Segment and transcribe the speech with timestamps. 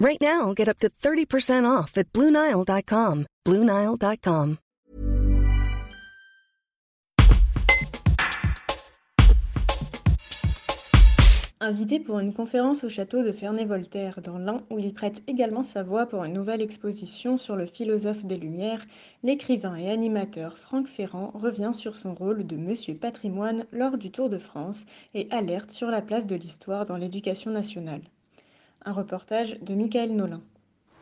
[0.00, 3.26] Right now, get up to 30% off at BlueNile.com.
[3.44, 4.56] BlueNile.com.
[11.62, 15.82] Invité pour une conférence au château de Ferney-Voltaire dans l'Ain, où il prête également sa
[15.82, 18.86] voix pour une nouvelle exposition sur le philosophe des Lumières,
[19.22, 24.30] l'écrivain et animateur Franck Ferrand revient sur son rôle de Monsieur Patrimoine lors du Tour
[24.30, 28.00] de France et alerte sur la place de l'histoire dans l'éducation nationale.
[28.86, 30.40] Un reportage de Michael Nolin.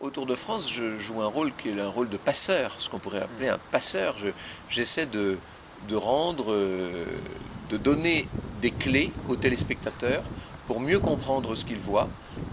[0.00, 2.90] Au Tour de France, je joue un rôle qui est un rôle de passeur, ce
[2.90, 4.16] qu'on pourrait appeler un passeur.
[4.68, 5.38] J'essaie de,
[5.92, 7.04] rendre, euh,
[7.70, 8.26] de donner
[8.60, 10.24] des clés aux téléspectateurs
[10.66, 12.08] pour mieux comprendre ce qu'ils voient,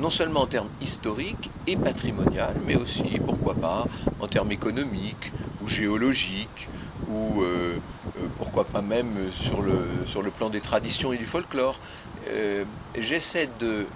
[0.00, 3.84] non seulement en termes historiques et patrimoniaux, mais aussi, pourquoi pas,
[4.20, 6.68] en termes économiques ou géologiques,
[7.10, 7.76] ou euh,
[8.16, 11.78] euh, pourquoi pas même sur le, sur le plan des traditions et du folklore.
[12.96, 13.86] J'essaie de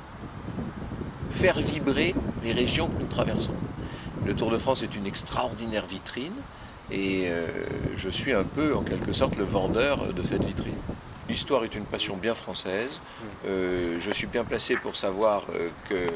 [1.34, 3.54] faire vibrer les régions que nous traversons.
[4.24, 6.32] Le Tour de France est une extraordinaire vitrine
[6.90, 7.28] et
[7.96, 10.74] je suis un peu en quelque sorte le vendeur de cette vitrine.
[11.28, 13.00] L'histoire est une passion bien française.
[13.46, 16.10] Euh, je suis bien placé pour savoir euh, que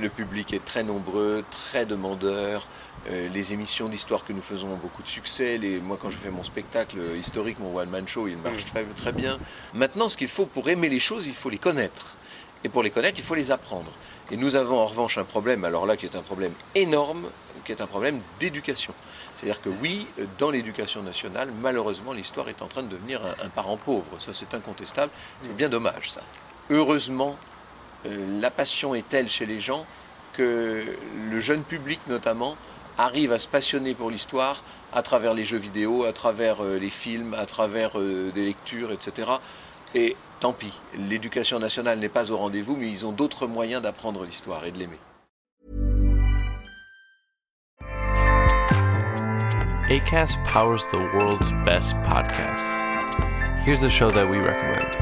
[0.00, 2.66] le public est très nombreux, très demandeur.
[3.08, 5.58] Euh, les émissions d'histoire que nous faisons ont beaucoup de succès.
[5.58, 9.12] Les, moi, quand je fais mon spectacle historique, mon one-man show, il marche très, très
[9.12, 9.38] bien.
[9.74, 12.16] Maintenant, ce qu'il faut pour aimer les choses, il faut les connaître.
[12.64, 13.90] Et pour les connaître, il faut les apprendre.
[14.30, 17.28] Et nous avons en revanche un problème, alors là qui est un problème énorme,
[17.64, 18.94] qui est un problème d'éducation.
[19.36, 20.06] C'est-à-dire que oui,
[20.38, 24.20] dans l'éducation nationale, malheureusement, l'histoire est en train de devenir un, parent pauvre.
[24.20, 25.12] Ça, c'est incontestable.
[25.40, 26.22] C'est bien dommage, ça.
[26.70, 27.36] Heureusement,
[28.06, 29.84] euh, la passion est telle chez les gens
[30.32, 30.84] que
[31.30, 32.56] le jeune public, notamment,
[32.98, 34.62] arrive à se passionner pour l'histoire
[34.92, 38.92] à travers les jeux vidéo, à travers euh, les films, à travers euh, des lectures,
[38.92, 39.30] etc.
[39.94, 44.24] Et tant pis, l'éducation nationale n'est pas au rendez-vous, mais ils ont d'autres moyens d'apprendre
[44.24, 44.98] l'histoire et de l'aimer.
[49.90, 52.78] ACAST powers the world's best podcasts.
[53.64, 54.96] Here's a show that we recommend.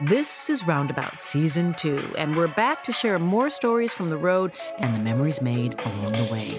[0.00, 4.50] This is Roundabout Season 2, and we're back to share more stories from the road
[4.78, 6.58] and the memories made along the way.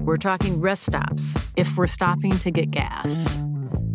[0.00, 3.40] We're talking rest stops, if we're stopping to get gas.